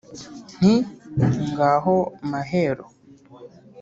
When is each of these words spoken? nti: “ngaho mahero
nti: 0.59 0.75
“ngaho 1.49 1.97
mahero 2.29 2.85